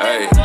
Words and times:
Hey. 0.00 0.37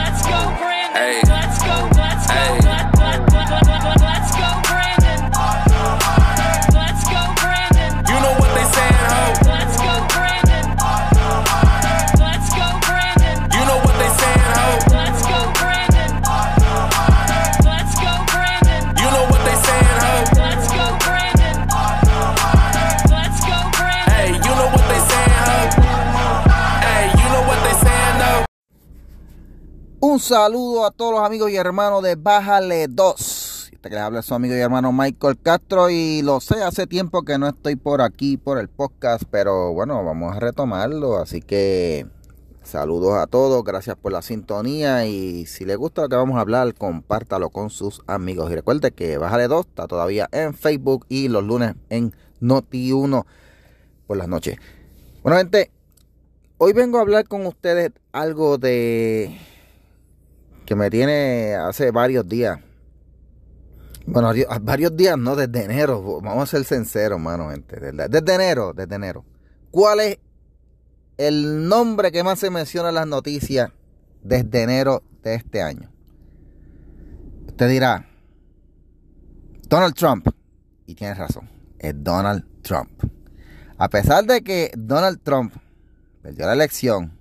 Un 30.06 30.20
saludo 30.20 30.86
a 30.86 30.92
todos 30.92 31.14
los 31.14 31.22
amigos 31.22 31.50
y 31.50 31.56
hermanos 31.56 32.04
de 32.04 32.16
Bájale 32.16 32.88
2. 32.90 33.70
Este 33.72 33.88
que 33.88 33.96
les 33.96 34.04
habla 34.04 34.22
su 34.22 34.34
amigo 34.34 34.54
y 34.54 34.60
hermano 34.60 34.92
Michael 34.92 35.40
Castro 35.42 35.90
y 35.90 36.22
lo 36.22 36.42
sé, 36.42 36.62
hace 36.62 36.88
tiempo 36.88 37.24
que 37.24 37.38
no 37.38 37.48
estoy 37.48 37.78
por 37.78 38.02
aquí, 38.02 38.36
por 38.36 38.60
el 38.60 38.68
podcast, 38.68 39.24
pero 39.32 39.72
bueno, 39.72 40.04
vamos 40.04 40.36
a 40.36 40.42
retomarlo, 40.42 41.20
así 41.20 41.40
que 41.40 42.06
saludos 42.64 43.14
a 43.14 43.28
todos, 43.28 43.64
gracias 43.64 43.96
por 43.96 44.12
la 44.12 44.22
sintonía 44.22 45.06
y 45.06 45.46
si 45.46 45.64
les 45.64 45.78
gusta 45.78 46.02
lo 46.02 46.10
que 46.10 46.18
vamos 46.18 46.36
a 46.36 46.42
hablar, 46.42 46.74
compártalo 46.74 47.50
con 47.50 47.70
sus 47.70 48.02
amigos 48.06 48.52
y 48.52 48.56
recuerde 48.56 48.92
que 48.92 49.18
Bájale 49.18 49.48
2 49.48 49.68
está 49.68 49.88
todavía 49.88 50.28
en 50.34 50.54
Facebook 50.54 51.06
y 51.08 51.30
los 51.30 51.46
lunes 51.46 51.76
en 51.90 52.14
Noti1 52.42 53.24
por 54.06 54.18
las 54.18 54.28
noches. 54.28 54.58
Bueno, 55.24 55.38
gente, 55.38 55.72
hoy 56.58 56.74
vengo 56.74 56.98
a 56.98 57.02
hablar 57.02 57.26
con 57.26 57.46
ustedes 57.46 57.94
algo 58.12 58.58
de 58.58 59.40
que 60.66 60.76
me 60.76 60.90
tiene 60.90 61.56
hace 61.56 61.92
varios 61.92 62.28
días. 62.28 62.60
Bueno, 64.06 64.34
vari- 64.34 64.46
varios 64.62 64.96
días, 64.96 65.18
no, 65.18 65.36
desde 65.36 65.64
enero. 65.66 66.22
Vamos 66.22 66.44
a 66.44 66.58
ser 66.58 66.66
sinceros, 66.66 67.20
mano, 67.20 67.50
gente. 67.52 67.80
Desde, 67.80 68.34
enero, 68.36 68.74
desde 68.74 68.96
enero. 68.96 69.26
¿Cuál 69.72 70.00
es 70.02 70.20
el 71.18 71.68
nombre 71.68 72.12
que 72.12 72.24
más 72.24 72.40
se 72.40 72.50
menciona 72.50 72.90
en 72.90 72.96
las 72.96 73.08
noticias 73.08 73.72
desde 74.22 74.64
enero 74.64 75.04
de 75.22 75.36
este 75.36 75.62
año? 75.62 75.90
Usted 77.48 77.70
dirá, 77.70 78.08
Donald 79.70 79.96
Trump. 79.96 80.28
Y 80.86 80.96
tiene 80.96 81.14
razón, 81.14 81.50
es 81.80 81.94
Donald 82.04 82.44
Trump. 82.62 82.92
A 83.78 83.88
pesar 83.90 84.26
de 84.26 84.42
que 84.44 84.72
Donald 84.78 85.22
Trump 85.24 85.54
perdió 86.22 86.46
la 86.46 86.54
elección, 86.54 87.18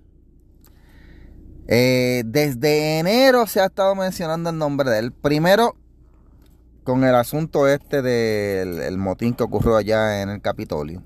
eh, 1.69 2.23
desde 2.27 2.99
enero 2.99 3.47
se 3.47 3.61
ha 3.61 3.67
estado 3.67 3.95
mencionando 3.95 4.51
el 4.51 4.59
nombre 4.59 4.91
de 4.91 4.99
él. 4.99 5.13
Primero, 5.13 5.77
con 6.85 7.05
el 7.05 7.15
asunto 7.15 7.69
este 7.69 8.03
del 8.03 8.81
el 8.81 8.99
motín 8.99 9.35
que 9.35 9.45
ocurrió 9.45 9.77
allá 9.77 10.23
en 10.23 10.31
el 10.31 10.41
Capitolio. 10.41 11.03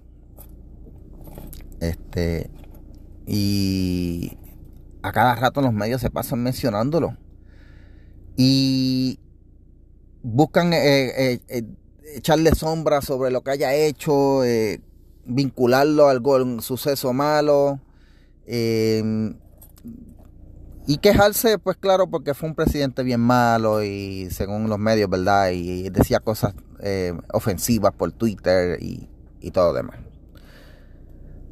Este. 1.81 2.51
Y 3.27 4.39
a 5.03 5.13
cada 5.13 5.35
rato 5.35 5.61
los 5.61 5.73
medios 5.73 6.01
se 6.01 6.11
pasan 6.11 6.43
mencionándolo. 6.43 7.17
Y 8.37 9.19
buscan 10.23 10.73
eh, 10.73 11.33
eh, 11.35 11.41
eh, 11.49 11.63
echarle 12.17 12.55
sombra 12.55 13.03
sobre 13.03 13.31
lo 13.31 13.43
que 13.43 13.51
haya 13.53 13.75
hecho, 13.75 14.41
vincularlo 15.25 16.09
a 16.09 16.11
algún 16.13 16.63
suceso 16.63 17.13
malo. 17.13 17.81
eh, 18.47 19.35
y 20.87 20.99
quejarse, 20.99 21.59
pues 21.59 21.77
claro, 21.77 22.09
porque 22.09 22.35
fue 22.35 22.49
un 22.49 22.55
presidente 22.55 23.03
bien 23.03 23.21
malo 23.21 23.83
y 23.83 24.29
según 24.31 24.69
los 24.69 24.79
medios, 24.79 25.11
¿verdad? 25.11 25.51
Y 25.51 25.91
decía 25.91 26.21
cosas 26.21 26.55
eh, 26.81 27.13
ofensivas 27.33 27.93
por 27.93 28.13
Twitter 28.13 28.81
y, 28.81 29.09
y 29.41 29.51
todo 29.51 29.69
lo 29.69 29.75
demás. 29.75 29.97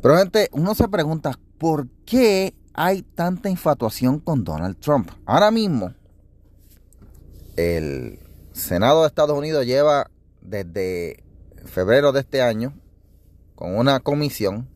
Pero 0.01 0.17
gente, 0.19 0.49
uno 0.53 0.75
se 0.75 0.87
pregunta, 0.89 1.39
¿por 1.59 1.89
qué 2.05 2.55
hay 2.75 3.03
tanta 3.03 3.49
infatuación 3.49 4.21
con 4.21 4.45
Donald 4.45 4.79
Trump? 4.79 5.11
Ahora 5.27 5.51
mismo, 5.51 5.93
el 7.57 8.21
Senado 8.53 9.03
de 9.03 9.09
Estados 9.09 9.37
Unidos 9.37 9.67
lleva 9.67 10.11
desde 10.43 11.25
febrero 11.65 12.13
de 12.13 12.21
este 12.21 12.43
año 12.43 12.75
con 13.55 13.77
una 13.77 13.99
comisión 14.01 14.69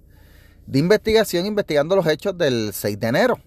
de 0.67 0.79
investigación 0.79 1.47
investigando 1.47 1.95
los 1.95 2.07
hechos 2.07 2.37
del 2.37 2.71
6 2.73 2.99
de 2.99 3.07
enero. 3.07 3.39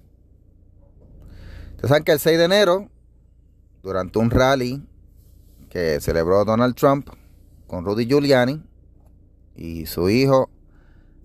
Ustedes 1.81 1.89
saben 1.89 2.03
que 2.03 2.11
el 2.11 2.19
6 2.19 2.37
de 2.37 2.43
enero, 2.45 2.89
durante 3.81 4.19
un 4.19 4.29
rally 4.29 4.87
que 5.67 5.99
celebró 5.99 6.45
Donald 6.45 6.75
Trump 6.75 7.09
con 7.65 7.83
Rudy 7.83 8.05
Giuliani 8.05 8.61
y 9.55 9.87
su 9.87 10.07
hijo 10.07 10.51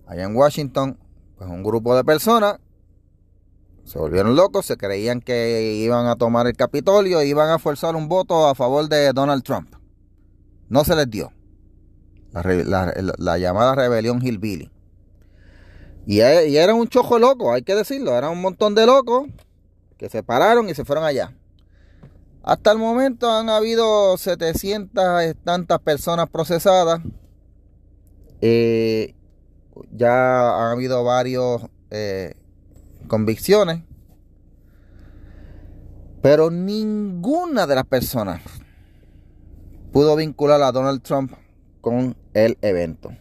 allá 0.07 0.23
en 0.23 0.35
Washington, 0.35 0.97
pues 1.37 1.47
un 1.47 1.61
grupo 1.61 1.95
de 1.95 2.03
personas 2.03 2.57
se 3.83 3.99
volvieron 3.99 4.35
locos, 4.35 4.65
se 4.65 4.77
creían 4.77 5.21
que 5.21 5.75
iban 5.75 6.07
a 6.07 6.15
tomar 6.15 6.47
el 6.47 6.57
Capitolio 6.57 7.21
iban 7.21 7.51
a 7.51 7.59
forzar 7.59 7.95
un 7.95 8.09
voto 8.09 8.47
a 8.47 8.55
favor 8.55 8.89
de 8.89 9.13
Donald 9.13 9.43
Trump. 9.43 9.75
No 10.69 10.83
se 10.83 10.95
les 10.95 11.07
dio. 11.07 11.31
La, 12.31 13.37
llamada 13.37 13.75
rebelión 13.75 14.25
Hillbilly. 14.25 14.71
Y, 16.07 16.21
e- 16.21 16.49
y 16.49 16.57
era 16.57 16.73
un 16.73 16.87
chojo 16.87 17.19
loco, 17.19 17.53
hay 17.53 17.61
que 17.61 17.75
decirlo. 17.75 18.17
Era 18.17 18.31
un 18.31 18.41
montón 18.41 18.73
de 18.73 18.87
locos 18.87 19.27
que 19.97 20.09
se 20.09 20.23
pararon 20.23 20.69
y 20.69 20.73
se 20.73 20.85
fueron 20.85 21.03
allá. 21.03 21.33
Hasta 22.43 22.71
el 22.71 22.77
momento 22.77 23.29
han 23.29 23.49
habido 23.49 24.15
700 24.15 25.25
y 25.25 25.33
tantas 25.33 25.79
personas 25.79 26.29
procesadas. 26.29 27.01
Eh, 28.39 29.15
ya 29.91 30.63
han 30.63 30.71
habido 30.71 31.03
varios 31.03 31.63
eh, 31.89 32.35
convicciones. 33.07 33.83
Pero 36.21 36.49
ninguna 36.49 37.67
de 37.67 37.75
las 37.75 37.85
personas 37.85 38.41
pudo 39.91 40.15
vincular 40.15 40.61
a 40.61 40.71
Donald 40.71 41.01
Trump 41.01 41.33
con 41.81 42.15
el 42.33 42.57
evento. 42.61 43.11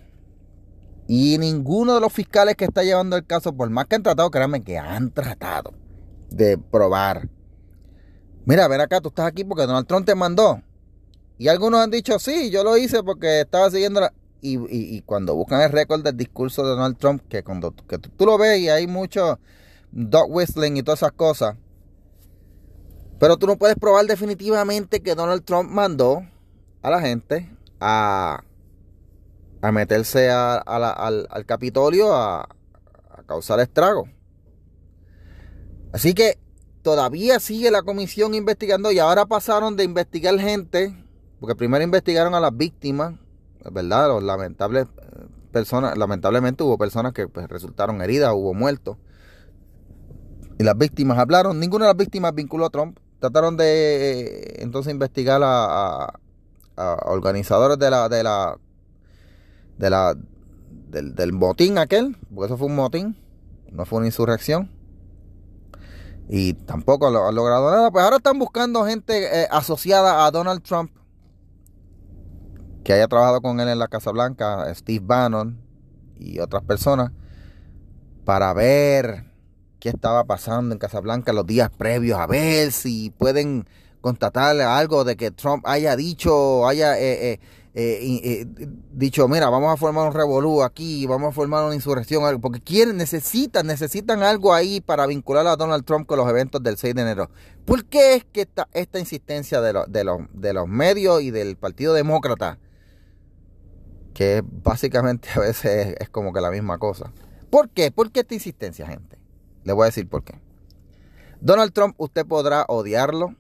Y 1.09 1.39
ninguno 1.39 1.95
de 1.95 2.01
los 2.01 2.13
fiscales 2.13 2.57
que 2.57 2.65
está 2.65 2.83
llevando 2.83 3.17
el 3.17 3.27
caso, 3.27 3.53
por 3.53 3.71
más 3.71 3.87
que 3.87 3.97
han 3.97 4.03
tratado, 4.03 4.31
créanme 4.31 4.63
que 4.63 4.79
han 4.79 5.11
tratado 5.11 5.73
de 6.31 6.59
probar. 6.59 7.29
Mira, 8.45 8.69
ven 8.69 8.81
acá, 8.81 9.01
tú 9.01 9.09
estás 9.09 9.27
aquí 9.27 9.45
porque 9.45 9.67
Donald 9.67 9.87
Trump 9.87 10.07
te 10.07 10.15
mandó. 10.15 10.63
Y 11.39 11.49
algunos 11.49 11.81
han 11.81 11.91
dicho, 11.91 12.19
sí, 12.19 12.51
yo 12.51 12.65
lo 12.65 12.77
hice 12.77 13.03
porque 13.03 13.41
estaba 13.41 13.71
siguiendo 13.71 14.01
la... 14.01 14.13
Y, 14.41 14.59
y- 14.69 15.03
cuando 15.03 15.35
buscan 15.35 15.61
el 15.63 15.73
récord 15.73 16.03
del 16.05 16.17
discurso 16.17 16.63
de 16.63 16.71
Donald 16.71 16.97
Trump, 16.99 17.23
que 17.29 17.43
cuando 17.43 17.75
que 17.75 17.99
tú, 17.99 18.11
tú 18.11 18.27
lo 18.27 18.39
ves 18.39 18.61
y 18.61 18.69
hay 18.69 18.87
mucho 18.87 19.41
dog 19.91 20.27
whistling 20.31 20.77
y 20.77 20.83
todas 20.83 21.01
esas 21.01 21.13
cosas, 21.13 21.57
pero 23.19 23.37
tú 23.39 23.47
no 23.47 23.57
puedes 23.57 23.77
probar 23.77 24.07
definitivamente 24.07 25.01
que 25.01 25.15
Donald 25.15 25.43
Trump 25.45 25.71
mandó 25.71 26.23
a 26.83 26.91
la 26.91 27.01
gente 27.01 27.51
a, 27.81 28.45
a 29.63 29.73
meterse 29.73 30.31
a- 30.31 30.59
al, 30.59 31.27
al 31.29 31.47
Capitolio 31.47 32.15
a, 32.15 32.43
a 32.43 33.23
causar 33.27 33.59
estragos. 33.61 34.09
Así 35.97 36.13
que 36.13 36.39
todavía 36.83 37.41
sigue 37.41 37.71
la 37.71 37.81
comisión 37.81 38.35
investigando 38.35 38.93
y 38.93 38.99
ahora 38.99 39.25
pasaron 39.25 39.79
de 39.79 39.85
investigar 39.85 40.39
gente, 40.39 40.95
porque 41.41 41.55
primero 41.55 41.83
investigaron 41.83 42.35
a 42.35 42.41
las 42.41 42.55
víctimas, 42.55 43.15
¿verdad? 43.73 44.09
Los 44.09 44.23
lamentables 44.23 44.85
eh, 44.85 45.27
personas, 45.53 45.97
lamentablemente 45.97 46.65
hubo 46.65 46.77
personas 46.77 47.15
que 47.15 47.29
pues, 47.29 47.49
resultaron 47.49 48.03
heridas, 48.03 48.35
hubo 48.35 48.53
muertos. 48.53 48.99
Y 50.59 50.65
las 50.65 50.77
víctimas 50.77 51.17
hablaron, 51.17 51.59
ninguna 51.59 51.87
de 51.87 51.93
las 51.93 51.97
víctimas 51.97 52.35
vinculó 52.35 52.67
a 52.67 52.71
Trump. 52.71 52.99
Trataron 53.19 53.57
de 53.57 54.21
eh, 54.21 54.55
entonces 54.59 54.93
investigar 54.93 55.41
a, 55.43 56.13
organizadores 57.07 57.79
de 57.79 57.91
la, 57.91 58.11
de 58.11 58.23
la, 58.23 58.59
de 59.79 59.89
la, 59.89 60.15
del 60.91 61.33
motín 61.33 61.79
aquel, 61.79 62.19
porque 62.35 62.49
eso 62.49 62.59
fue 62.59 62.67
un 62.67 62.77
motín, 62.77 63.17
no 63.73 63.87
fue 63.87 64.01
una 64.01 64.09
insurrección 64.09 64.76
y 66.29 66.55
tampoco 66.55 67.11
lo 67.11 67.27
han 67.27 67.35
logrado 67.35 67.71
nada. 67.71 67.91
Pues 67.91 68.05
ahora 68.05 68.17
están 68.17 68.39
buscando 68.39 68.85
gente 68.85 69.43
eh, 69.43 69.49
asociada 69.51 70.27
a 70.27 70.31
Donald 70.31 70.63
Trump 70.63 70.91
que 72.87 72.93
haya 72.93 73.09
trabajado 73.09 73.41
con 73.41 73.59
él 73.59 73.69
en 73.69 73.81
la 73.81 73.89
Casa 73.89 74.13
Blanca, 74.13 74.73
Steve 74.73 75.05
Bannon 75.05 75.61
y 76.21 76.39
otras 76.39 76.63
personas, 76.63 77.11
para 78.25 78.53
ver 78.55 79.25
qué 79.81 79.89
estaba 79.89 80.23
pasando 80.23 80.73
en 80.73 80.79
Casa 80.79 81.01
Blanca 81.01 81.33
los 81.33 81.45
días 81.47 81.69
previos, 81.69 82.21
a 82.21 82.29
ver 82.29 82.71
si 82.71 83.11
pueden 83.11 83.67
constatar 84.01 84.61
algo 84.61 85.03
de 85.03 85.17
que 85.17 85.33
Trump 85.33 85.65
haya 85.67 85.97
dicho, 85.97 86.69
haya 86.69 86.97
eh, 86.97 87.33
eh, 87.33 87.41
eh, 87.79 88.21
eh, 88.25 88.47
dicho, 88.95 89.29
mira, 89.29 89.51
vamos 89.51 89.71
a 89.71 89.77
formar 89.77 90.09
un 90.09 90.15
revolú 90.15 90.63
aquí, 90.63 91.05
vamos 91.05 91.29
a 91.29 91.33
formar 91.33 91.63
una 91.63 91.75
insurrección, 91.75 92.41
porque 92.41 92.63
quieren, 92.63 92.97
necesitan, 92.97 93.67
necesitan 93.67 94.23
algo 94.23 94.55
ahí 94.55 94.81
para 94.81 95.07
vincular 95.07 95.47
a 95.47 95.57
Donald 95.57 95.85
Trump 95.85 96.07
con 96.07 96.17
los 96.17 96.27
eventos 96.27 96.63
del 96.63 96.79
6 96.79 96.95
de 96.95 97.03
enero. 97.03 97.31
¿Por 97.67 97.85
qué 97.85 98.15
es 98.15 98.25
que 98.25 98.41
esta, 98.41 98.67
esta 98.73 98.99
insistencia 98.99 99.61
de, 99.61 99.75
los 99.75 99.93
de, 99.93 100.05
los, 100.05 100.21
de 100.33 100.55
los 100.55 100.67
medios 100.67 101.21
y 101.21 101.31
del 101.31 101.59
Partido 101.59 101.93
Demócrata, 101.93 102.59
que 104.15 104.43
básicamente 104.43 105.29
a 105.37 105.41
veces 105.41 105.89
es, 105.89 105.97
es 106.01 106.09
como 106.09 106.33
que 106.33 106.41
la 106.41 106.51
misma 106.51 106.79
cosa? 106.79 107.13
¿Por 107.51 107.69
qué? 107.69 107.91
¿Por 107.91 108.11
qué 108.11 108.21
esta 108.21 108.33
insistencia, 108.33 108.87
gente? 108.87 109.19
Le 109.65 109.75
voy 109.75 109.83
a 109.83 109.87
decir 109.87 110.09
por 110.09 110.25
qué. 110.25 110.41
Donald 111.43 111.75
Trump, 111.75 111.95
usted 111.99 112.25
podrá 112.25 112.65
odiarlo, 112.69 113.35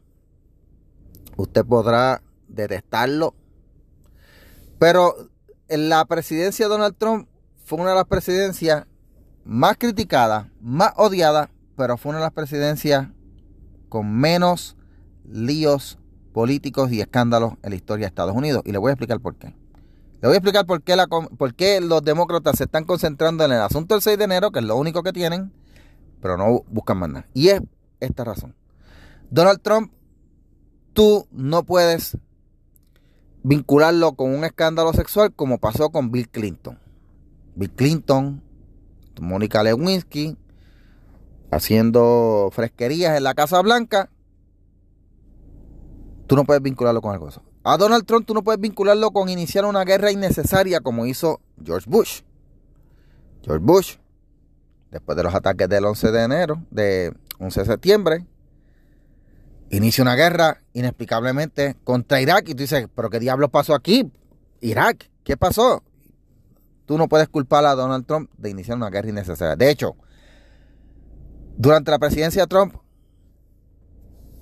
usted 1.39 1.65
podrá 1.65 2.21
detestarlo, 2.49 3.35
pero 4.79 5.31
la 5.69 6.05
presidencia 6.05 6.67
de 6.67 6.71
Donald 6.71 6.97
Trump 6.97 7.29
fue 7.65 7.81
una 7.81 7.91
de 7.91 7.97
las 7.97 8.07
presidencias 8.07 8.87
más 9.45 9.77
criticadas, 9.79 10.47
más 10.61 10.93
odiadas, 10.97 11.49
pero 11.77 11.97
fue 11.97 12.11
una 12.11 12.19
de 12.19 12.25
las 12.25 12.33
presidencias 12.33 13.09
con 13.89 14.13
menos 14.13 14.77
líos 15.25 15.99
políticos 16.33 16.93
y 16.93 17.01
escándalos 17.01 17.55
en 17.63 17.71
la 17.71 17.77
historia 17.77 18.05
de 18.05 18.09
Estados 18.09 18.35
Unidos. 18.35 18.63
Y 18.65 18.73
le 18.73 18.79
voy 18.79 18.91
a 18.91 18.93
explicar 18.93 19.21
por 19.21 19.37
qué. 19.37 19.55
Le 20.21 20.29
voy 20.29 20.35
a 20.35 20.39
explicar 20.39 20.67
por 20.67 20.83
qué, 20.83 20.97
la, 20.97 21.07
por 21.07 21.55
qué 21.55 21.81
los 21.81 22.03
demócratas 22.03 22.57
se 22.57 22.65
están 22.65 22.85
concentrando 22.85 23.45
en 23.45 23.53
el 23.53 23.61
asunto 23.61 23.95
del 23.95 24.03
6 24.03 24.19
de 24.19 24.25
enero, 24.25 24.51
que 24.51 24.61
es 24.61 24.65
lo 24.65 24.77
único 24.77 25.03
que 25.03 25.13
tienen, 25.13 25.53
pero 26.21 26.37
no 26.37 26.63
buscan 26.69 26.99
más 26.99 27.09
nada. 27.09 27.27
Y 27.35 27.49
es 27.49 27.61
esta 28.01 28.25
razón. 28.25 28.55
Donald 29.31 29.61
Trump, 29.61 29.93
tú 30.93 31.27
no 31.31 31.65
puedes 31.65 32.17
vincularlo 33.47 34.15
con 34.15 34.35
un 34.35 34.45
escándalo 34.45 34.93
sexual 34.93 35.33
como 35.33 35.59
pasó 35.59 35.91
con 35.91 36.11
Bill 36.11 36.29
Clinton. 36.29 36.81
Bill 37.55 37.71
Clinton, 37.71 38.43
Mónica 39.21 39.63
Lewinsky, 39.63 40.37
haciendo 41.53 42.51
fresquerías 42.53 43.17
en 43.17 43.23
la 43.23 43.35
Casa 43.35 43.63
Blanca. 43.63 44.11
Tú 46.27 46.35
no 46.35 46.45
puedes 46.45 46.61
vincularlo 46.61 47.01
con 47.01 47.13
algo. 47.13 47.29
A 47.63 47.77
Donald 47.77 48.05
Trump 48.05 48.27
tú 48.27 48.35
no 48.35 48.43
puedes 48.43 48.61
vincularlo 48.61 49.13
con 49.13 49.29
iniciar 49.29 49.65
una 49.65 49.85
guerra 49.85 50.11
innecesaria 50.11 50.81
como 50.81 51.07
hizo 51.07 51.41
George 51.65 51.89
Bush. 51.89 52.23
George 53.45 53.65
Bush, 53.65 53.97
después 54.91 55.17
de 55.17 55.23
los 55.23 55.33
ataques 55.33 55.69
del 55.69 55.85
11 55.85 56.11
de 56.11 56.23
enero, 56.25 56.63
de 56.73 57.15
11 57.39 57.61
de 57.61 57.67
septiembre, 57.67 58.27
inicia 59.71 60.03
una 60.03 60.15
guerra 60.15 60.63
inexplicablemente 60.73 61.77
contra 61.85 62.21
Irak 62.21 62.49
y 62.49 62.55
tú 62.55 62.63
dices, 62.63 62.89
pero 62.95 63.11
¿qué 63.11 63.19
diablos 63.19 63.51
pasó 63.51 63.75
aquí? 63.75 64.11
Irak, 64.61 65.11
¿qué 65.25 65.37
pasó? 65.37 65.83
Tú 66.87 66.97
no 66.99 67.09
puedes 67.09 67.29
culpar 67.29 67.65
a 67.67 67.75
Donald 67.75 68.07
Trump 68.07 68.31
de 68.37 68.51
iniciar 68.51 68.77
una 68.77 68.91
guerra 68.91 69.09
innecesaria. 69.09 69.57
De 69.57 69.71
hecho, 69.71 69.97
durante 71.57 71.91
la 71.91 71.99
presidencia 71.99 72.43
de 72.43 72.49
Trump 72.49 72.77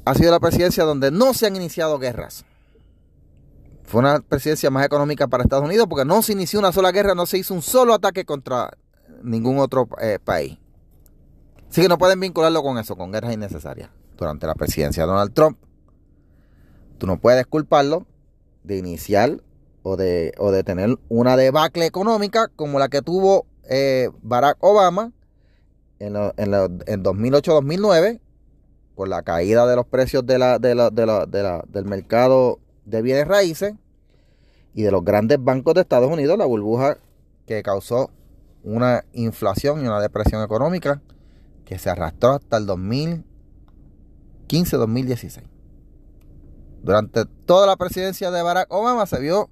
ha 0.04 0.14
sido 0.14 0.30
la 0.30 0.40
presidencia 0.40 0.84
donde 0.84 1.10
no 1.10 1.32
se 1.32 1.46
han 1.46 1.56
iniciado 1.56 1.98
guerras. 1.98 2.44
Fue 3.84 4.00
una 4.00 4.20
presidencia 4.20 4.70
más 4.70 4.84
económica 4.84 5.26
para 5.28 5.44
Estados 5.44 5.64
Unidos 5.64 5.86
porque 5.88 6.04
no 6.04 6.22
se 6.22 6.32
inició 6.32 6.58
una 6.58 6.72
sola 6.72 6.92
guerra, 6.92 7.14
no 7.14 7.26
se 7.26 7.38
hizo 7.38 7.54
un 7.54 7.62
solo 7.62 7.94
ataque 7.94 8.24
contra 8.24 8.76
ningún 9.22 9.58
otro 9.58 9.88
eh, 10.00 10.18
país. 10.22 10.58
Así 11.70 11.80
que 11.82 11.88
no 11.88 11.98
pueden 11.98 12.20
vincularlo 12.20 12.62
con 12.62 12.78
eso, 12.78 12.96
con 12.96 13.10
guerras 13.10 13.32
innecesarias 13.32 13.90
durante 14.24 14.46
la 14.46 14.54
presidencia 14.54 15.04
de 15.04 15.08
Donald 15.08 15.32
Trump, 15.32 15.58
tú 16.98 17.06
no 17.06 17.20
puedes 17.20 17.46
culparlo 17.46 18.06
de 18.62 18.78
iniciar 18.78 19.42
o 19.82 19.96
de, 19.96 20.32
o 20.38 20.50
de 20.50 20.64
tener 20.64 20.98
una 21.08 21.36
debacle 21.36 21.86
económica 21.86 22.48
como 22.56 22.78
la 22.78 22.88
que 22.88 23.02
tuvo 23.02 23.46
eh, 23.68 24.08
Barack 24.22 24.56
Obama 24.60 25.12
en, 25.98 26.16
en, 26.16 26.54
en 26.86 27.04
2008-2009 27.04 28.20
por 28.94 29.08
la 29.08 29.22
caída 29.22 29.66
de 29.66 29.76
los 29.76 29.86
precios 29.86 30.24
de 30.26 30.38
la, 30.38 30.58
de 30.58 30.74
la, 30.74 30.90
de 30.90 31.06
la, 31.06 31.26
de 31.26 31.42
la, 31.42 31.64
del 31.68 31.84
mercado 31.84 32.60
de 32.84 33.02
bienes 33.02 33.28
raíces 33.28 33.74
y 34.74 34.82
de 34.82 34.90
los 34.90 35.04
grandes 35.04 35.42
bancos 35.42 35.74
de 35.74 35.82
Estados 35.82 36.10
Unidos, 36.10 36.38
la 36.38 36.46
burbuja 36.46 36.98
que 37.46 37.62
causó 37.62 38.10
una 38.62 39.04
inflación 39.12 39.84
y 39.84 39.86
una 39.86 40.00
depresión 40.00 40.42
económica 40.42 41.02
que 41.64 41.78
se 41.78 41.90
arrastró 41.90 42.32
hasta 42.32 42.56
el 42.56 42.66
2000 42.66 43.24
2015-2016. 44.48 45.42
Durante 46.82 47.24
toda 47.46 47.66
la 47.66 47.76
presidencia 47.76 48.30
de 48.30 48.42
Barack 48.42 48.72
Obama 48.72 49.06
se 49.06 49.18
vio 49.20 49.50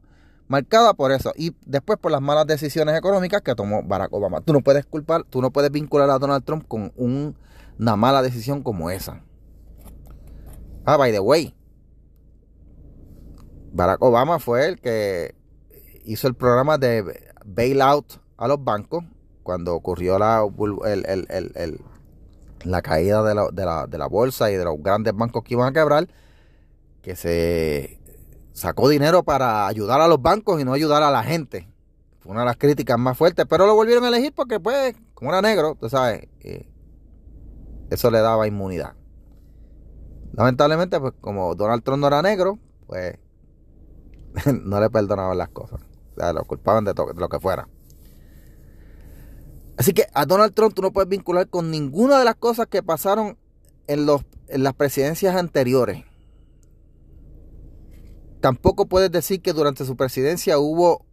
marcada 0.48 0.92
por 0.92 1.12
eso 1.12 1.32
y 1.34 1.56
después 1.64 1.98
por 1.98 2.12
las 2.12 2.20
malas 2.20 2.46
decisiones 2.46 2.96
económicas 2.98 3.40
que 3.40 3.54
tomó 3.54 3.82
Barack 3.82 4.12
Obama. 4.12 4.42
Tú 4.42 4.52
no 4.52 4.60
puedes 4.60 4.84
culpar, 4.84 5.24
tú 5.24 5.40
no 5.40 5.50
puedes 5.50 5.70
vincular 5.70 6.10
a 6.10 6.18
Donald 6.18 6.44
Trump 6.44 6.66
con 6.68 6.92
una 6.96 7.96
mala 7.96 8.20
decisión 8.20 8.62
como 8.62 8.90
esa. 8.90 9.22
Ah, 10.84 10.96
by 10.96 11.12
the 11.12 11.20
way, 11.20 11.54
Barack 13.72 14.02
Obama 14.02 14.38
fue 14.38 14.66
el 14.66 14.80
que 14.80 15.34
hizo 16.04 16.28
el 16.28 16.34
programa 16.34 16.76
de 16.76 17.32
bailout 17.46 18.20
a 18.36 18.48
los 18.48 18.62
bancos 18.62 19.04
cuando 19.42 19.74
ocurrió 19.74 20.18
la, 20.18 20.46
el, 20.84 21.26
el, 21.28 21.80
la 22.64 22.82
caída 22.82 23.22
de 23.22 23.34
la, 23.34 23.48
de, 23.52 23.64
la, 23.64 23.86
de 23.86 23.98
la 23.98 24.06
bolsa 24.06 24.50
y 24.50 24.56
de 24.56 24.64
los 24.64 24.76
grandes 24.78 25.14
bancos 25.14 25.42
que 25.42 25.54
iban 25.54 25.68
a 25.68 25.72
quebrar, 25.72 26.08
que 27.02 27.16
se 27.16 28.00
sacó 28.52 28.88
dinero 28.88 29.22
para 29.22 29.66
ayudar 29.66 30.00
a 30.00 30.08
los 30.08 30.20
bancos 30.20 30.60
y 30.60 30.64
no 30.64 30.72
ayudar 30.72 31.02
a 31.02 31.10
la 31.10 31.22
gente. 31.22 31.68
Fue 32.20 32.32
una 32.32 32.42
de 32.42 32.46
las 32.46 32.56
críticas 32.56 32.98
más 32.98 33.18
fuertes, 33.18 33.46
pero 33.48 33.66
lo 33.66 33.74
volvieron 33.74 34.04
a 34.04 34.08
elegir 34.08 34.32
porque, 34.32 34.60
pues, 34.60 34.94
como 35.14 35.30
era 35.30 35.42
negro, 35.42 35.76
tú 35.78 35.88
sabes, 35.88 36.28
eh, 36.40 36.68
eso 37.90 38.10
le 38.10 38.20
daba 38.20 38.46
inmunidad. 38.46 38.94
Lamentablemente, 40.32 41.00
pues, 41.00 41.14
como 41.20 41.54
Donald 41.54 41.82
Trump 41.82 42.00
no 42.00 42.06
era 42.06 42.22
negro, 42.22 42.58
pues, 42.86 43.18
no 44.64 44.80
le 44.80 44.88
perdonaban 44.88 45.36
las 45.36 45.48
cosas. 45.48 45.80
O 46.12 46.20
sea, 46.20 46.32
lo 46.32 46.44
culpaban 46.44 46.84
de, 46.84 46.92
de 46.92 47.20
lo 47.20 47.28
que 47.28 47.40
fuera. 47.40 47.68
Así 49.76 49.92
que 49.92 50.06
a 50.12 50.26
Donald 50.26 50.54
Trump 50.54 50.74
tú 50.74 50.82
no 50.82 50.92
puedes 50.92 51.08
vincular 51.08 51.48
con 51.48 51.70
ninguna 51.70 52.18
de 52.18 52.24
las 52.24 52.36
cosas 52.36 52.66
que 52.66 52.82
pasaron 52.82 53.38
en, 53.86 54.06
los, 54.06 54.22
las 54.48 54.74
presidencias 54.74 55.34
anteriores. 55.34 56.04
Tampoco 58.40 58.86
puedes 58.86 59.10
decir 59.10 59.40
que 59.40 59.52
durante 59.52 59.84
su 59.84 59.96
presidencia 59.96 60.58
hubo 60.58 61.04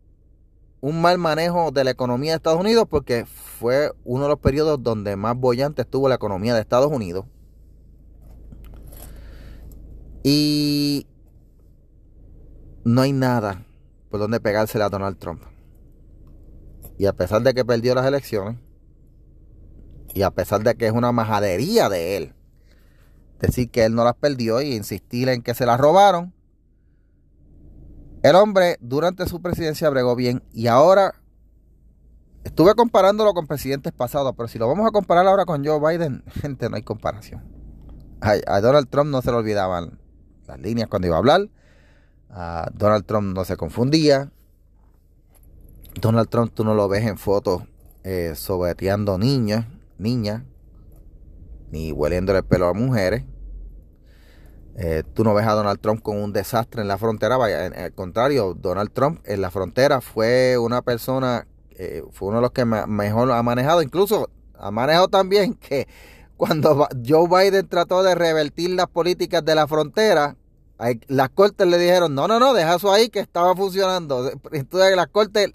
un 0.82 1.02
mal 1.02 1.18
manejo 1.18 1.72
de 1.72 1.84
la 1.84 1.92
economía 1.92 2.32
de 2.32 2.38
Estados 2.38 2.60
Unidos 2.60 2.86
porque 2.90 3.26
fue 3.26 3.92
uno 4.04 4.24
de 4.24 4.30
los 4.30 4.40
periodos 4.40 4.82
donde 4.82 5.16
más 5.16 5.38
bollante 5.38 5.82
estuvo 5.82 6.10
la 6.10 6.16
economía 6.16 6.54
de 6.56 6.62
Estados 6.62 6.92
Unidos. 6.92 7.26
Y 10.24 11.08
no 12.84 13.02
hay 13.02 13.14
nada 13.14 13.66
por 14.10 14.20
donde 14.20 14.40
pegársele 14.40 14.84
a 14.84 14.90
Donald 14.90 15.18
Trump. 15.18 15.49
Y 17.00 17.06
a 17.06 17.14
pesar 17.14 17.42
de 17.42 17.54
que 17.54 17.64
perdió 17.64 17.96
las 17.96 18.06
elecciones, 18.06 18.58
y 20.14 20.22
a 20.22 20.32
pesar 20.32 20.64
de 20.64 20.76
que 20.76 20.86
es 20.86 20.92
una 20.92 21.14
majadería 21.14 21.88
de 21.88 22.18
él, 22.18 22.34
decir 23.40 23.72
que 23.72 23.86
él 23.86 23.96
no 23.96 24.04
las 24.04 24.16
perdió 24.16 24.62
y 24.62 24.76
insistir 24.76 25.30
en 25.30 25.42
que 25.42 25.54
se 25.54 25.66
las 25.66 25.80
robaron, 25.80 26.34
el 28.22 28.36
hombre 28.36 28.78
durante 28.82 29.26
su 29.28 29.42
presidencia 29.42 29.90
bregó 29.90 30.14
bien 30.18 30.44
y 30.52 30.68
ahora 30.68 31.16
estuve 32.44 32.76
comparándolo 32.76 33.34
con 33.34 33.48
presidentes 33.48 33.94
pasados, 33.94 34.34
pero 34.36 34.50
si 34.50 34.60
lo 34.60 34.68
vamos 34.68 34.86
a 34.86 34.92
comparar 34.92 35.26
ahora 35.26 35.46
con 35.46 35.66
Joe 35.66 35.80
Biden, 35.80 36.22
gente, 36.42 36.70
no 36.70 36.76
hay 36.76 36.84
comparación. 36.84 37.44
A, 38.20 38.60
Donald 38.60 38.90
Trump 38.90 39.10
no 39.10 39.22
se 39.22 39.32
le 39.32 39.38
olvidaban 39.38 40.02
las 40.48 40.60
líneas 40.60 40.90
cuando 40.90 41.08
iba 41.08 41.16
a 41.16 41.20
hablar, 41.20 41.48
a 42.30 42.70
Donald 42.74 43.06
Trump 43.06 43.34
no 43.34 43.46
se 43.46 43.56
confundía, 43.56 44.34
Donald 46.00 46.30
Trump 46.30 46.52
tú 46.54 46.64
no 46.64 46.74
lo 46.74 46.88
ves 46.88 47.06
en 47.06 47.18
fotos 47.18 47.64
eh, 48.04 48.34
sobeteando 48.36 49.18
niñas, 49.18 49.66
niñas, 49.98 50.44
ni 51.72 51.92
hueliéndole 51.92 52.40
el 52.40 52.46
pelo 52.46 52.68
a 52.68 52.74
mujeres. 52.74 53.24
Eh, 54.76 55.04
tú 55.14 55.24
no 55.24 55.34
ves 55.34 55.46
a 55.46 55.54
Donald 55.54 55.80
Trump 55.82 56.02
con 56.02 56.18
un 56.18 56.32
desastre 56.32 56.82
en 56.82 56.88
la 56.88 56.98
frontera, 56.98 57.36
vaya, 57.36 57.66
al 57.66 57.94
contrario, 57.94 58.54
Donald 58.54 58.92
Trump 58.94 59.20
en 59.26 59.42
la 59.42 59.52
frontera 59.52 60.00
fue 60.00 60.58
una 60.58 60.82
persona, 60.82 61.48
eh, 61.72 62.04
fue 62.12 62.30
uno 62.30 62.38
de 62.38 62.42
los 62.44 62.52
que 62.52 62.64
mejor 62.64 63.32
ha 63.32 63.44
manejado, 63.44 63.82
incluso 63.82 64.30
ha 64.58 64.72
manejado 64.72 65.10
también 65.10 65.54
que 65.56 65.88
cuando 66.38 66.88
Joe 67.06 67.28
Biden 67.28 67.68
trató 67.68 68.04
de 68.04 68.16
revertir 68.16 68.70
las 68.70 68.88
políticas 68.88 69.44
de 69.44 69.56
la 69.56 69.68
frontera, 69.68 70.38
las 71.08 71.30
cortes 71.32 71.68
le 71.68 71.78
dijeron, 71.78 72.16
no, 72.16 72.30
no, 72.30 72.40
no, 72.40 72.54
deja 72.54 72.76
eso 72.76 72.94
ahí 72.94 73.10
que 73.10 73.20
estaba 73.20 73.54
funcionando. 73.54 74.32
Entonces 74.54 74.96
las 74.96 75.08
cortes 75.08 75.54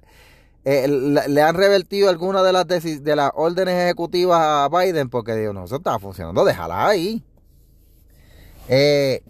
eh, 0.64 0.88
le, 0.88 1.42
han 1.42 1.54
revertido 1.54 2.08
algunas 2.08 2.42
de 2.42 2.52
las, 2.52 2.66
de 2.66 3.16
las 3.16 3.30
órdenes 3.34 3.74
ejecutivas 3.74 4.40
a 4.40 4.68
Biden 4.70 5.10
porque 5.10 5.34
digo, 5.34 5.52
no, 5.52 5.64
eso 5.64 5.76
estaba 5.76 5.98
funcionando, 5.98 6.44
déjala 6.44 6.86
ahí. 6.86 7.22
Eh, 8.68 9.22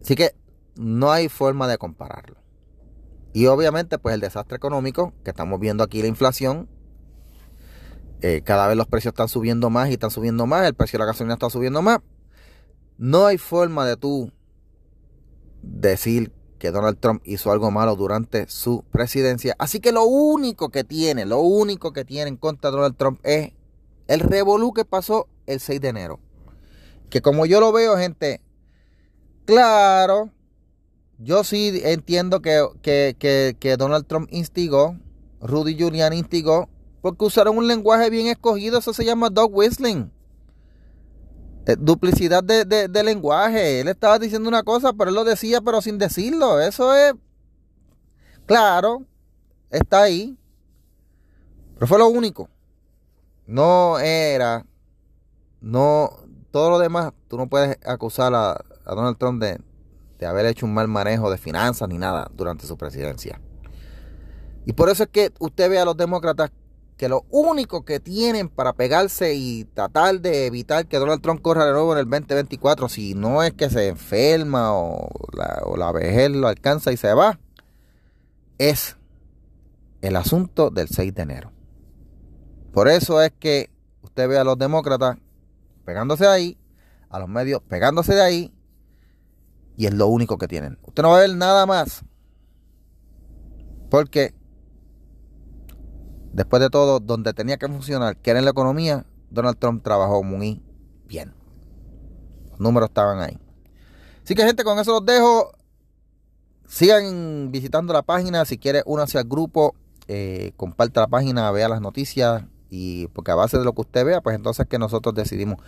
así 0.00 0.14
que 0.14 0.34
no 0.76 1.12
hay 1.12 1.28
forma 1.28 1.68
de 1.68 1.76
compararlo. 1.76 2.38
Y 3.34 3.46
obviamente, 3.46 3.98
pues 3.98 4.14
el 4.14 4.20
desastre 4.20 4.56
económico 4.56 5.12
que 5.24 5.30
estamos 5.30 5.60
viendo 5.60 5.84
aquí, 5.84 6.00
la 6.00 6.08
inflación, 6.08 6.68
eh, 8.22 8.40
cada 8.42 8.66
vez 8.66 8.76
los 8.76 8.86
precios 8.86 9.12
están 9.12 9.28
subiendo 9.28 9.68
más 9.68 9.90
y 9.90 9.92
están 9.92 10.10
subiendo 10.10 10.46
más, 10.46 10.66
el 10.66 10.74
precio 10.74 10.96
de 10.96 11.00
la 11.00 11.12
gasolina 11.12 11.34
está 11.34 11.50
subiendo 11.50 11.82
más. 11.82 11.98
No 12.96 13.26
hay 13.26 13.36
forma 13.36 13.86
de 13.86 13.96
tú 13.96 14.32
decir 15.62 16.32
que 16.58 16.70
Donald 16.70 16.98
Trump 16.98 17.22
hizo 17.24 17.52
algo 17.52 17.70
malo 17.70 17.96
durante 17.96 18.48
su 18.48 18.84
presidencia. 18.90 19.54
Así 19.58 19.80
que 19.80 19.92
lo 19.92 20.04
único 20.04 20.70
que 20.70 20.84
tiene, 20.84 21.24
lo 21.24 21.40
único 21.40 21.92
que 21.92 22.04
tiene 22.04 22.28
en 22.28 22.36
contra 22.36 22.70
Donald 22.70 22.96
Trump 22.96 23.20
es 23.22 23.52
el 24.08 24.20
revolú 24.20 24.72
que 24.72 24.84
pasó 24.84 25.28
el 25.46 25.60
6 25.60 25.80
de 25.80 25.88
enero. 25.88 26.20
Que 27.10 27.22
como 27.22 27.46
yo 27.46 27.60
lo 27.60 27.72
veo, 27.72 27.96
gente, 27.96 28.40
claro, 29.44 30.30
yo 31.18 31.42
sí 31.42 31.80
entiendo 31.84 32.42
que, 32.42 32.64
que, 32.82 33.76
Donald 33.76 34.06
Trump 34.06 34.28
instigó, 34.30 34.96
Rudy 35.40 35.74
Giuliani 35.76 36.18
instigó, 36.18 36.68
porque 37.00 37.24
usaron 37.24 37.56
un 37.58 37.66
lenguaje 37.66 38.10
bien 38.10 38.26
escogido, 38.26 38.78
eso 38.78 38.92
se 38.92 39.04
llama 39.04 39.30
dog 39.30 39.54
whistling. 39.54 40.10
Eh, 41.68 41.76
duplicidad 41.78 42.42
de, 42.42 42.64
de, 42.64 43.04
lenguaje. 43.04 43.80
Él 43.80 43.88
estaba 43.88 44.18
diciendo 44.18 44.48
una 44.48 44.62
cosa, 44.62 44.94
pero 44.94 45.10
él 45.10 45.14
lo 45.14 45.22
decía, 45.22 45.60
pero 45.60 45.82
sin 45.82 45.98
decirlo. 45.98 46.58
Eso 46.60 46.94
es. 46.96 47.12
Claro, 48.46 49.04
está 49.68 50.04
ahí. 50.04 50.38
Pero 51.74 51.86
fue 51.86 51.98
lo 51.98 52.08
único. 52.08 52.48
No 53.46 53.98
era. 53.98 54.64
No. 55.60 56.10
Todo 56.50 56.70
lo 56.70 56.78
demás, 56.78 57.12
tú 57.28 57.36
no 57.36 57.50
puedes 57.50 57.76
acusar 57.84 58.34
a, 58.34 58.52
a 58.52 58.94
Donald 58.94 59.18
Trump 59.18 59.42
de, 59.42 59.60
de 60.18 60.26
haber 60.26 60.46
hecho 60.46 60.64
un 60.64 60.72
mal 60.72 60.88
manejo 60.88 61.30
de 61.30 61.36
finanzas 61.36 61.86
ni 61.86 61.98
nada 61.98 62.30
durante 62.32 62.66
su 62.66 62.78
presidencia. 62.78 63.42
Y 64.64 64.72
por 64.72 64.88
eso 64.88 65.02
es 65.02 65.10
que 65.10 65.34
usted 65.38 65.68
ve 65.68 65.78
a 65.78 65.84
los 65.84 65.98
demócratas 65.98 66.50
que 66.98 67.08
lo 67.08 67.24
único 67.30 67.84
que 67.84 68.00
tienen 68.00 68.48
para 68.48 68.72
pegarse 68.72 69.32
y 69.34 69.64
tratar 69.64 70.20
de 70.20 70.46
evitar 70.46 70.86
que 70.86 70.98
Donald 70.98 71.22
Trump 71.22 71.40
corra 71.40 71.64
de 71.64 71.72
nuevo 71.72 71.92
en 71.92 72.00
el 72.00 72.10
2024, 72.10 72.88
si 72.88 73.14
no 73.14 73.42
es 73.44 73.52
que 73.52 73.70
se 73.70 73.86
enferma 73.86 74.74
o 74.74 75.08
la, 75.32 75.62
o 75.64 75.76
la 75.76 75.92
vejez 75.92 76.30
lo 76.32 76.48
alcanza 76.48 76.92
y 76.92 76.96
se 76.96 77.14
va, 77.14 77.38
es 78.58 78.96
el 80.02 80.16
asunto 80.16 80.70
del 80.70 80.88
6 80.88 81.14
de 81.14 81.22
enero. 81.22 81.52
Por 82.72 82.88
eso 82.88 83.22
es 83.22 83.32
que 83.38 83.70
usted 84.02 84.28
ve 84.28 84.36
a 84.36 84.44
los 84.44 84.58
demócratas 84.58 85.16
pegándose 85.84 86.26
ahí, 86.26 86.58
a 87.10 87.20
los 87.20 87.28
medios 87.28 87.62
pegándose 87.62 88.14
de 88.14 88.22
ahí, 88.22 88.54
y 89.76 89.86
es 89.86 89.94
lo 89.94 90.08
único 90.08 90.36
que 90.36 90.48
tienen. 90.48 90.78
Usted 90.82 91.04
no 91.04 91.10
va 91.10 91.18
a 91.18 91.20
ver 91.20 91.36
nada 91.36 91.64
más. 91.64 92.04
Porque 93.88 94.34
después 96.38 96.62
de 96.62 96.70
todo, 96.70 97.00
donde 97.00 97.34
tenía 97.34 97.56
que 97.56 97.66
funcionar, 97.66 98.16
que 98.16 98.30
era 98.30 98.38
en 98.38 98.44
la 98.44 98.52
economía, 98.52 99.04
Donald 99.28 99.58
Trump 99.58 99.82
trabajó 99.82 100.22
muy 100.22 100.62
bien. 101.06 101.34
Los 102.50 102.60
números 102.60 102.88
estaban 102.90 103.20
ahí. 103.20 103.38
Así 104.24 104.34
que 104.34 104.44
gente, 104.44 104.62
con 104.62 104.78
eso 104.78 104.92
los 104.92 105.04
dejo. 105.04 105.50
Sigan 106.66 107.50
visitando 107.50 107.92
la 107.92 108.02
página. 108.02 108.44
Si 108.44 108.56
quiere, 108.56 108.82
únase 108.86 109.18
al 109.18 109.24
grupo. 109.24 109.74
Eh, 110.06 110.52
comparta 110.56 111.00
la 111.00 111.06
página, 111.08 111.50
vea 111.50 111.68
las 111.68 111.80
noticias. 111.80 112.44
Y 112.70 113.08
porque 113.08 113.32
a 113.32 113.34
base 113.34 113.58
de 113.58 113.64
lo 113.64 113.72
que 113.72 113.80
usted 113.80 114.04
vea, 114.04 114.20
pues 114.20 114.36
entonces 114.36 114.66
que 114.66 114.78
nosotros 114.78 115.14
decidimos 115.14 115.60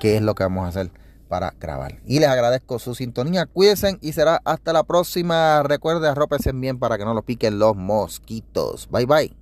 qué 0.00 0.16
es 0.16 0.22
lo 0.22 0.34
que 0.34 0.42
vamos 0.42 0.66
a 0.66 0.68
hacer 0.68 0.90
para 1.28 1.54
grabar. 1.58 2.00
Y 2.04 2.18
les 2.18 2.28
agradezco 2.28 2.78
su 2.78 2.94
sintonía. 2.94 3.46
Cuídense 3.46 3.96
y 4.02 4.12
será 4.12 4.42
hasta 4.44 4.72
la 4.72 4.82
próxima. 4.82 5.62
Recuerde, 5.62 6.08
arrópense 6.08 6.52
bien 6.52 6.78
para 6.78 6.98
que 6.98 7.04
no 7.04 7.14
lo 7.14 7.22
piquen 7.22 7.58
los 7.58 7.76
mosquitos. 7.76 8.88
Bye 8.90 9.06
bye. 9.06 9.39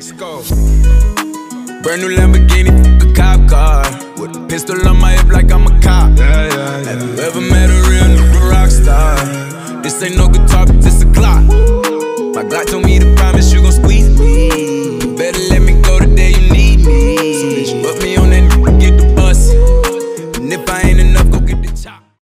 Go. 0.00 0.42
Brand 1.82 2.00
new 2.00 2.08
Lamborghini, 2.16 2.72
a 3.02 3.12
cop 3.12 3.46
car. 3.50 3.84
With 4.16 4.34
a 4.34 4.46
pistol 4.48 4.88
on 4.88 4.98
my 4.98 5.12
hip 5.12 5.28
like 5.28 5.52
I'm 5.52 5.66
a 5.66 5.80
cop. 5.82 6.16
Yeah, 6.16 6.48
yeah, 6.48 6.78
yeah. 6.80 6.84
Have 6.84 7.02
you 7.02 7.18
ever 7.22 7.40
met 7.42 7.68
a 7.68 7.86
real 7.86 8.08
new 8.08 8.48
rock 8.48 8.70
star? 8.70 9.16
This 9.82 10.02
ain't 10.02 10.16
no 10.16 10.28
guitar, 10.28 10.64
but 10.64 10.80
this 10.80 11.02
a 11.02 11.12
clock. 11.12 11.44
My 12.34 12.42
Glock 12.48 12.70
told 12.70 12.86
me 12.86 12.98
to 12.98 13.14
promise 13.14 13.52
you 13.52 13.60
gon' 13.60 13.72
squeeze 13.72 14.08
me. 14.18 15.16
Better 15.16 15.38
let 15.50 15.59